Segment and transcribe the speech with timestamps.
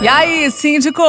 [0.00, 1.02] E aí, síndico?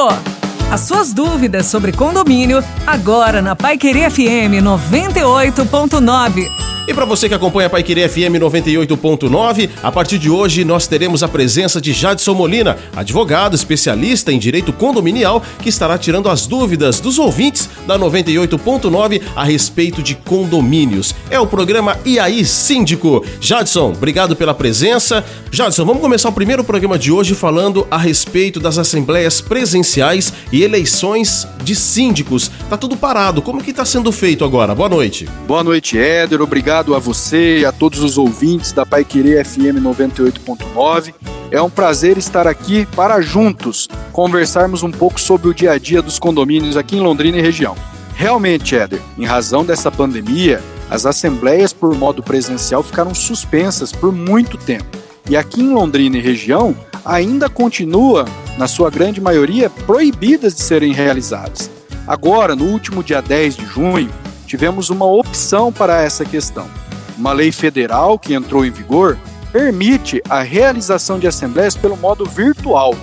[0.72, 6.69] As suas dúvidas sobre condomínio agora na Pai Querer FM 98.9.
[6.90, 11.22] E para você que acompanha a Paiquerê FM 98.9, a partir de hoje nós teremos
[11.22, 17.00] a presença de Jadson Molina, advogado especialista em direito condominial, que estará tirando as dúvidas
[17.00, 21.14] dos ouvintes da 98.9 a respeito de condomínios.
[21.30, 23.24] É o programa E aí Síndico.
[23.40, 25.24] Jadson, obrigado pela presença.
[25.52, 30.64] Jadson, vamos começar o primeiro programa de hoje falando a respeito das assembleias presenciais e
[30.64, 32.50] eleições de síndicos.
[32.68, 33.44] Tá tudo parado.
[33.44, 34.74] Como que tá sendo feito agora?
[34.74, 35.30] Boa noite.
[35.48, 36.42] Boa noite, Éder.
[36.42, 41.14] Obrigado obrigado a você e a todos os ouvintes da Pai Querer FM 98.9.
[41.52, 46.02] É um prazer estar aqui para juntos conversarmos um pouco sobre o dia a dia
[46.02, 47.76] dos condomínios aqui em Londrina e região.
[48.16, 54.58] Realmente, Éder, em razão dessa pandemia, as assembleias por modo presencial ficaram suspensas por muito
[54.58, 54.98] tempo.
[55.30, 56.74] E aqui em Londrina e região
[57.04, 58.26] ainda continua,
[58.58, 61.70] na sua grande maioria, proibidas de serem realizadas.
[62.08, 64.10] Agora, no último dia 10 de junho,
[64.50, 66.68] tivemos uma opção para essa questão.
[67.16, 69.16] Uma lei federal que entrou em vigor
[69.52, 72.96] permite a realização de assembleias pelo modo virtual.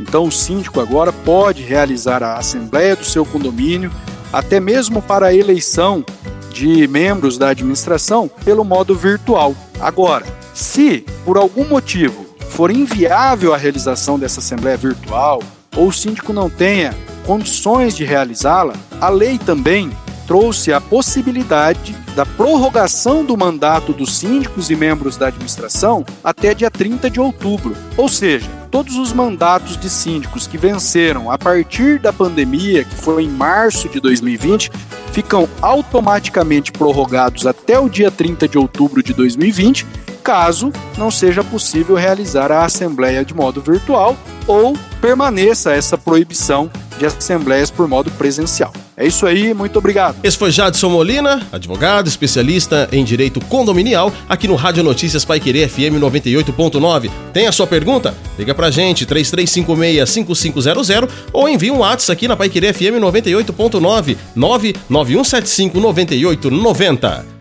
[0.00, 3.92] Então, o síndico agora pode realizar a assembleia do seu condomínio,
[4.32, 6.04] até mesmo para a eleição
[6.52, 9.54] de membros da administração, pelo modo virtual.
[9.78, 15.40] Agora, se por algum motivo for inviável a realização dessa assembleia virtual
[15.76, 16.92] ou o síndico não tenha
[17.24, 19.92] condições de realizá-la, a lei também
[20.28, 26.70] trouxe a possibilidade da prorrogação do mandato dos síndicos e membros da administração até dia
[26.70, 27.74] 30 de outubro.
[27.96, 33.24] Ou seja, todos os mandatos de síndicos que venceram a partir da pandemia, que foi
[33.24, 34.70] em março de 2020,
[35.12, 39.86] ficam automaticamente prorrogados até o dia 30 de outubro de 2020,
[40.22, 44.14] caso não seja possível realizar a assembleia de modo virtual
[44.46, 48.74] ou permaneça essa proibição de assembleias por modo presencial.
[48.98, 50.16] É isso aí, muito obrigado.
[50.24, 55.68] Esse foi Jadson Molina, advogado, especialista em direito condominial, aqui no Rádio Notícias Pai Querer
[55.68, 57.08] FM 98.9.
[57.32, 58.12] Tem a sua pergunta?
[58.36, 65.78] Liga pra gente, 3356-5500 ou envia um WhatsApp aqui na Pai Querer FM 98.9, 99175
[65.78, 67.37] 9890.